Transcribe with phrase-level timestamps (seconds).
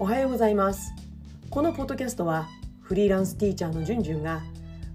[0.00, 0.94] おはようございます。
[1.50, 2.46] このポッドキャストは
[2.80, 4.42] フリーランスティーチャーのじゅんじゅんが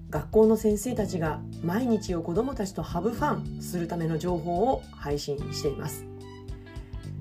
[0.10, 6.06] 学校の先生たちが毎日を子どもたちとハブファンするための情報を配信しています、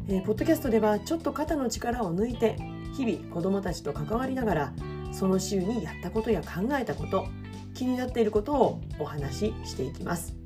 [0.07, 2.57] えー、ポッドキャストではちょっと肩の力を抜いて
[2.97, 4.73] 日々子どもたちと関わりながら
[5.11, 7.27] その週にやったことや考えたこと
[7.75, 10.37] 気になっていることをお話ししていきます、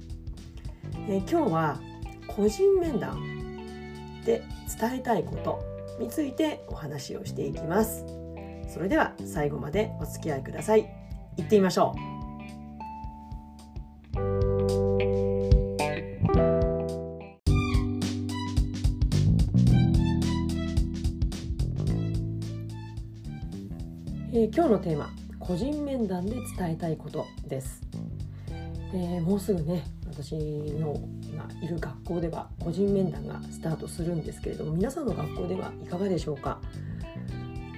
[1.07, 1.81] えー、今日は
[2.29, 3.21] 個人面談
[4.25, 4.43] で
[4.81, 5.66] 伝えたいこと。
[5.99, 8.05] についてお話をしていきます。
[8.69, 10.89] それでは最後までお付き合いください。
[11.37, 12.17] 行ってみましょう。
[24.33, 27.81] えー、今日のテーマ個人面談で伝えたいことです、
[28.97, 30.99] えー、もうすぐね私の
[31.31, 36.59] 今いる学校では個人面談がスタートするんですけれども皆さんの学校ではいかがでしょうか？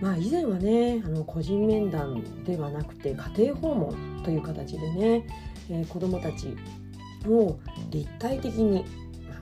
[0.00, 5.26] まあ以前はねあの個人面談ではなくて家庭訪問という形でね、
[5.68, 6.56] えー、子どもたち
[7.26, 7.58] を
[7.90, 8.84] 立体的に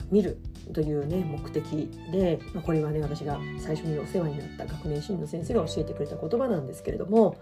[0.09, 0.39] 見る
[0.73, 1.63] というね目的
[2.11, 7.37] で、まあ、これはね私が最初にお世話になった学年主任の先生が教えてくれた言葉なんですけれども、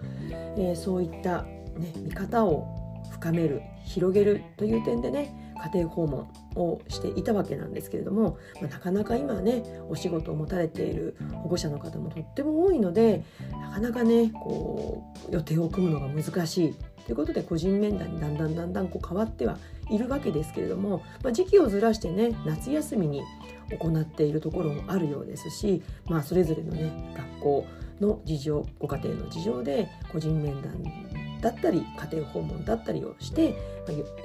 [0.57, 2.84] えー、そういった、ね、見方を
[3.15, 16.75] 深める広げるという点でね家庭訪問をしていたわけなんですけれども、まあ、なかなか今ねお仕事を持たれている保護者の方もとっても多いのでなかなかねこう予定を組むのが難しい。
[17.05, 19.59] ということで個人面談にだんだんだんだんこう変わっては
[19.91, 23.21] いるわけですけれども、まあ、時期をずらしてね夏休みに
[23.79, 27.67] 行っているところもあるようですし、まあ、それぞれのね学校
[28.01, 30.81] の事情ご家庭の事情で個人面談
[31.45, 33.55] だったり家庭訪問だったりをして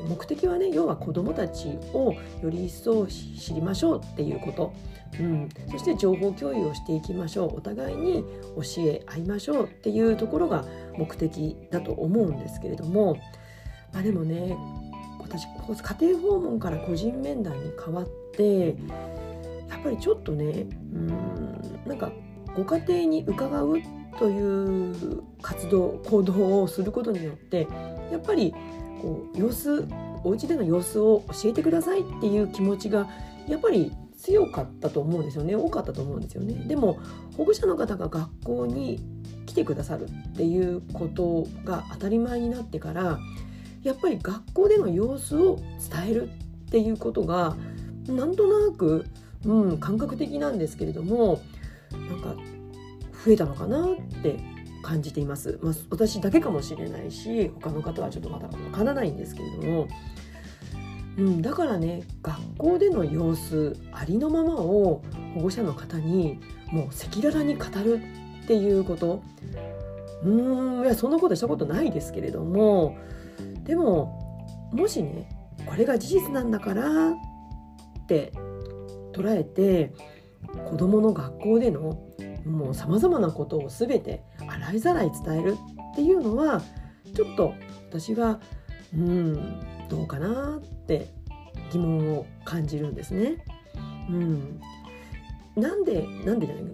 [0.08, 4.72] 目的はね要は子どもたちをより一層知りましょうっていうこと、
[5.20, 7.58] うん、そして情報共有をしていきましょう。
[7.58, 8.24] お互いに
[8.56, 10.64] 教え合いましょうっていうところが
[10.96, 13.18] 目的だと思うんですけれども、
[13.92, 14.56] まあ、でもね
[15.18, 18.68] 私家庭訪問から個人面談に変わって
[19.68, 22.12] やっぱりちょっとねうんなんか
[22.56, 23.82] ご家庭に伺うっ
[24.18, 27.66] という活動行動をすることによって
[28.10, 28.52] やっぱり
[29.00, 29.86] こう様子
[30.24, 33.08] お家での様子を教えてくださいっていう気持ちが
[33.48, 35.56] やっぱり強かったと思うんですよね。
[35.56, 36.54] 多かったと思うんですよね。
[36.66, 36.98] でも
[37.36, 39.00] 保護者の方が学校に
[39.46, 43.18] 来てくださるっていうことが当たり前になってから
[43.82, 45.56] やっぱり学校での様子を
[45.90, 47.56] 伝えるっていうことが
[48.06, 49.06] なんとなく、
[49.44, 51.40] うん、感覚的なんですけれども
[51.90, 52.36] なんか
[53.24, 54.38] 増えたのかなって
[54.82, 59.88] 感じています、まあ、私だけかもしれないし他の方はちょっとまだわからないんですけれども、
[61.18, 65.02] うん、だからね学校での様子ありのままを
[65.34, 66.40] 保護者の方に
[66.72, 68.00] もう赤裸々に語る
[68.44, 69.22] っていうこと。
[70.22, 72.98] うんいやそんなことしたことないですけれども。
[73.64, 75.28] でももしね
[75.66, 77.14] これが事実なんだからっ
[78.06, 78.32] て
[79.12, 79.92] 捉えて
[80.68, 82.02] 子どもの学校での
[82.44, 85.56] もうさまざまなことを全て洗いざらい伝える
[85.92, 86.62] っていうのは
[87.14, 87.54] ちょっと
[87.88, 88.40] 私は
[88.94, 91.08] うんどうかなって
[91.72, 93.44] 疑問を感じるんですね。
[94.08, 94.60] うん、
[95.56, 96.64] なんでなんでじゃない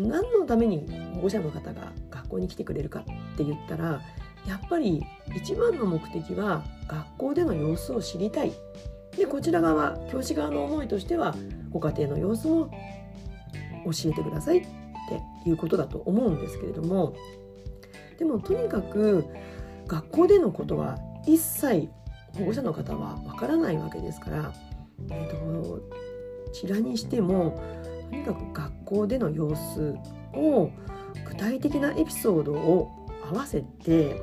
[0.00, 3.04] 何のために保護者の方が学校に来てくれるかっ
[3.36, 4.00] て言ったら
[4.46, 5.04] やっぱり
[5.36, 8.52] 一番の目的は学校での様子を知りたい。
[9.16, 11.34] でこちら側教師側の思いとしては
[11.70, 12.70] ご家庭の様子を
[13.84, 14.58] 教えてください。
[14.58, 14.66] っ
[15.42, 17.14] ていうことだと思うんですけれども
[18.18, 19.24] でもとにかく
[19.86, 21.88] 学校でのことは一切
[22.38, 24.52] 保護者の方はわからないわけですから、
[25.10, 25.80] えーと、
[26.52, 27.60] ちらにしても
[28.10, 29.96] とにかく学校での様子
[30.34, 30.70] を
[31.28, 32.90] 具体的なエピソードを
[33.30, 34.20] 合わせて、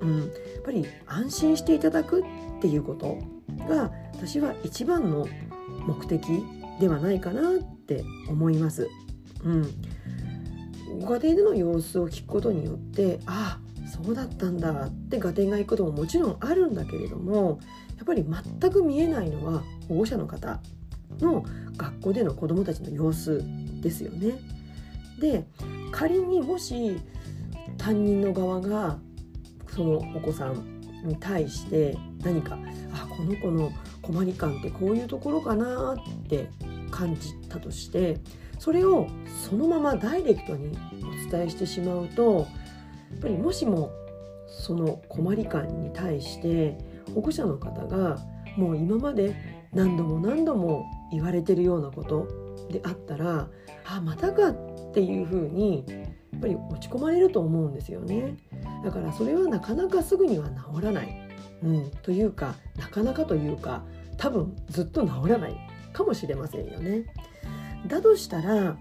[0.00, 0.28] うん、やっ
[0.64, 2.24] ぱり安心していただくっ
[2.60, 3.18] ていうこと
[3.68, 5.26] が私は一番の
[5.86, 6.22] 目的
[6.80, 7.52] ではないかなっ
[7.86, 8.88] て思います。
[9.44, 9.62] うん、
[11.00, 17.58] ご家庭での様子を聞くことによってああそうだったんだって合点がいくことももちろんあるんだけれども
[17.96, 20.60] やっぱり全く見えないのは保護者の方
[21.20, 21.44] の
[21.76, 23.42] 学校での子どもたちの様子
[23.80, 24.38] ですよね。
[25.18, 25.44] で
[25.90, 26.98] 仮にもし
[27.76, 28.98] 担任の側が
[29.74, 32.58] そのお子さんに対して何か
[32.92, 33.72] あこの子の
[34.02, 36.48] 困り感ってこういうところかなって
[36.90, 38.18] 感じたとして
[38.60, 39.08] それを
[39.48, 40.76] そのままダイレクトに
[41.26, 42.46] お伝えしてしまうと
[43.10, 43.90] やっぱりもしも
[44.46, 46.76] その困り感に対して
[47.14, 48.18] 保護者の方が
[48.58, 49.34] もう今まで
[49.72, 52.28] 何度も何度も言われてるようなこと
[52.70, 53.48] であったら
[53.86, 58.36] あまたかっていうふうにやっぱり落ち込まれると思うんですよね。
[58.84, 61.28] だからそれはなかなかすぐには治らない、
[61.62, 63.82] うん、というかなかなかというか
[64.18, 65.56] 多分ずっと治らない
[65.94, 67.06] かもしれませんよね。
[67.86, 68.76] だとしたらや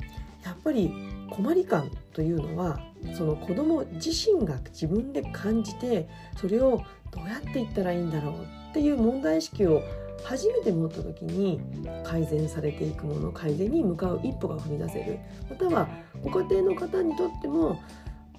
[0.52, 0.92] っぱり
[1.30, 2.80] 困り感というのは
[3.18, 6.08] その子供自身が自分で感じて
[6.38, 8.34] それをどうやっていったらいいんだろう
[8.70, 9.82] っていう問題意識を
[10.24, 11.62] 初めて持った時に
[12.04, 15.20] 改善されていくもの改善に向かう一歩が踏み出せる。
[15.50, 15.88] または
[16.22, 17.82] ご家庭の方にとっても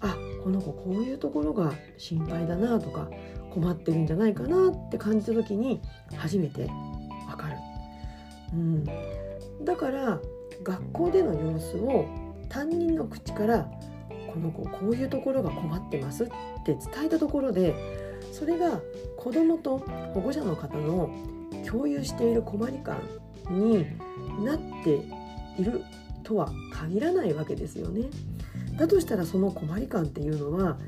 [0.00, 3.08] あこの子こういうところが心配だなとか
[3.50, 5.80] 困ってるんじゃないかなって感じた時に
[6.16, 6.70] 初めて
[7.28, 7.56] わかる、
[8.54, 8.84] うん、
[9.64, 10.18] だから
[10.62, 12.06] 学校での様子を
[12.48, 13.70] 担任の口から
[14.32, 16.26] この子こういうところが困ってますっ
[16.64, 17.74] て伝えたところで
[18.32, 18.80] それが
[19.16, 19.78] 子どもと
[20.14, 21.10] 保護者の方の
[21.66, 23.00] 共有している困り感
[23.50, 23.86] に
[24.44, 25.00] なって
[25.60, 25.84] いる
[26.22, 28.08] とは限らないわけですよね。
[28.76, 30.78] だとしたらその困り感っていうのは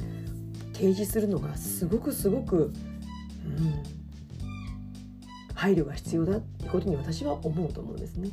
[0.73, 2.73] 提示するのがすごくすごく、
[3.45, 3.83] うん、
[5.62, 8.31] 配慮が必要だってことに私は思うと思うんですね。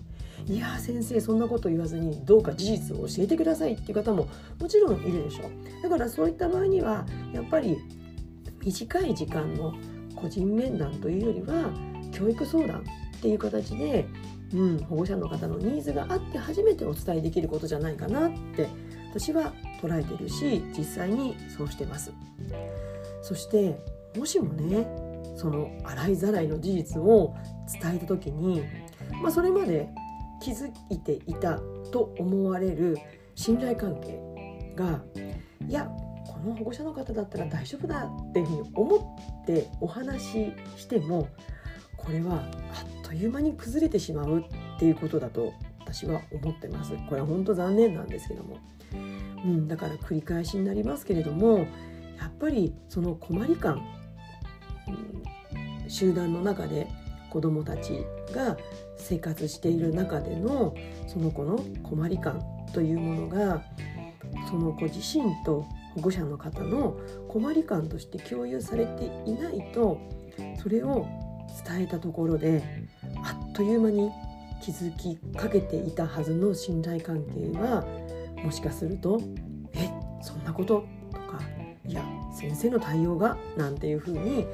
[0.47, 4.27] いや先生そんなこと言わずにどうか事実を教えてくださいっていう方も
[4.59, 5.83] もちろんいるでしょう。
[5.83, 7.77] だからそういった場合にはやっぱり
[8.63, 9.75] 短い時間の
[10.15, 11.71] 個人面談というよりは
[12.11, 14.07] 教育相談っていう形で、
[14.51, 18.67] うん、保護者の方のニーズがあって初めてお伝えできることじゃないかなって
[19.11, 19.53] 私は
[19.83, 22.11] 捉えてるし実際にそうしてます。
[23.21, 23.79] そして
[24.17, 25.08] もしもね
[25.39, 27.33] その洗いざらいの事実を
[27.81, 28.61] 伝えた時に、
[29.21, 29.87] まあ、それまで
[30.41, 31.59] 気づいていた
[31.93, 32.97] と思われる
[33.35, 34.19] 信頼関係
[34.75, 35.01] が
[35.65, 35.85] いや
[36.27, 41.29] この保護者の方だったら大丈夫だっていうふうに思ってお話ししても
[41.95, 42.43] これは
[42.73, 46.91] あっという間に崩れてしまうっていうことだと私は思ってます。
[47.07, 48.57] これは本当残念なんですけども、
[49.45, 51.59] うん、だから繰り返しになりますけれども
[52.19, 53.98] やっぱりその困り感
[55.89, 56.87] 集団の中で
[57.29, 58.57] 子どもたちが
[58.95, 60.75] 生活している中での
[61.07, 62.41] その子の困り感
[62.73, 63.63] というものが
[64.49, 65.65] その子自身と
[65.95, 66.97] 保護者の方の
[67.27, 69.99] 困り感として共有されていないと
[70.61, 71.07] それを
[71.65, 72.63] 伝えたところで
[73.23, 74.11] あっという間に
[74.61, 77.85] 気づきかけていたはずの信頼関係は
[78.43, 79.19] もしかすると
[79.73, 79.89] 「え
[80.21, 81.39] そんなこと?」とか
[81.85, 82.03] 「いや
[82.33, 84.45] 先生の対応が」なんていうふうに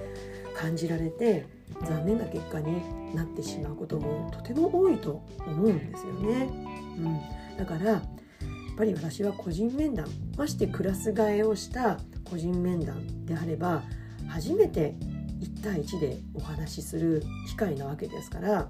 [0.56, 1.46] 感じられて
[1.84, 6.50] 残念な結果になってしまうこともとても多いと思うんですよね。
[6.98, 8.02] うん、だからやっ
[8.78, 10.08] ぱり私は個人面談
[10.38, 11.98] ましてクラス替えをした
[12.30, 13.84] 個人面談であれば
[14.28, 14.96] 初めて
[15.40, 18.66] 1対1でお話しする機会なわけですからやっ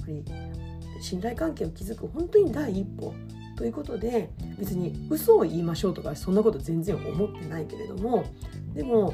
[0.00, 0.24] ぱり
[1.00, 3.14] 信頼関係を築く本当に第一歩
[3.56, 8.24] ということで別に嘘を言いましょうとかそんなこと全然思ってないけれども
[8.72, 9.12] でも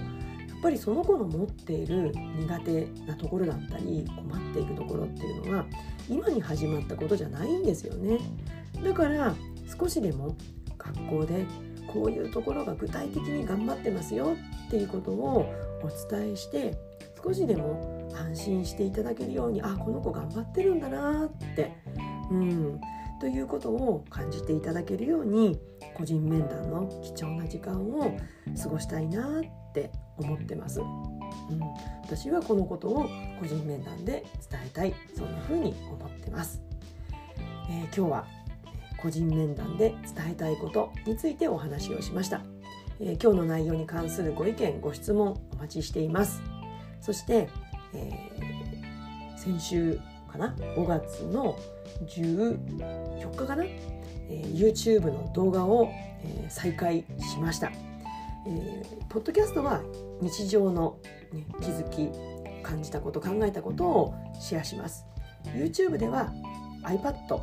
[0.66, 5.66] ぱりその子の持っている苦手なところだったり困っているところっていうのは
[6.10, 8.18] 今に始まったことじゃないんですよね。
[8.82, 9.32] だから
[9.78, 10.34] 少しでも
[10.76, 11.46] 学校で
[11.86, 14.36] こういうところが具体的に頑張ってますよ
[14.66, 15.52] っていうことを
[15.84, 16.76] お伝えして
[17.22, 21.76] 少しでも安心していただけるようにあこの子頑張ってるんだなって
[22.30, 22.80] うん
[23.20, 25.60] ということを感じていただけるように
[25.94, 28.18] 個人面談の貴重な時間を
[28.60, 30.80] 過ごしたいなって思ってます。
[30.80, 31.60] うん、
[32.02, 33.08] 私はこのことを
[33.38, 34.94] 個人面談で伝えたい。
[35.16, 36.60] そんな風に思ってます、
[37.70, 38.26] えー、今日は
[39.00, 42.42] 個人面談で伝えたいことについてお話をしました、
[43.00, 46.42] えー、今日の内容に関するご意見ご質問お待ちしています。
[47.00, 47.48] そして、
[47.94, 51.56] えー、先週かな？5月の
[52.06, 57.70] 14日かな、えー、YouTube の動画を、えー、再開しました、
[58.48, 59.82] えー、ポッドキャストは
[60.20, 60.98] 日常の、
[61.32, 62.10] ね、気づき
[62.62, 65.04] 感じたこと考えたことをシェアします。
[65.54, 66.32] YouTube では
[66.84, 67.40] iPad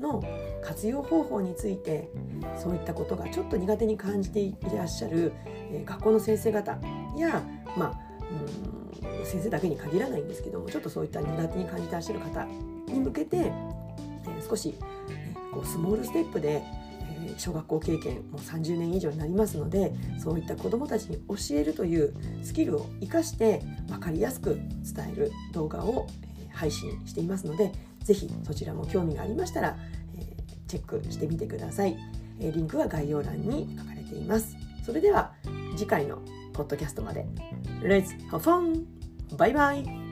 [0.00, 0.22] の
[0.62, 2.08] 活用方法について
[2.56, 6.78] そういったことがちょっと苦手に感じていらっしゃる、えー、学校の先生方
[7.16, 7.42] や
[7.76, 8.00] まあ
[9.10, 14.68] うん先生だけに限らないんですけどもちょっとそういった苦手に感じてらっしゃる方に向けて、えー、少し、
[15.08, 16.62] ね、こうスモールステップで、
[17.36, 26.06] 小学校経験もう30年以上になりますのでそういった子どもたちに教えるというスキルを生かして分かりやすく伝える動画を、
[26.38, 29.76] え、配信していますので是非そちらも興味がありましたら、
[30.16, 31.96] え、チェックしてみてください、
[32.40, 34.56] え、リンクは概要欄に書かれています。
[34.84, 35.32] それでは
[35.76, 36.22] 次回の
[36.54, 37.26] ポッドキャストまで。
[37.82, 38.84] Let's have fun!
[39.36, 40.07] バイバイ!